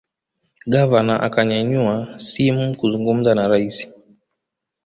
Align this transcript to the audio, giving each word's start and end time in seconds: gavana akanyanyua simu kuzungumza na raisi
gavana 0.73 1.13
akanyanyua 1.27 1.95
simu 2.27 2.65
kuzungumza 2.79 3.31
na 3.35 3.43
raisi 3.51 3.85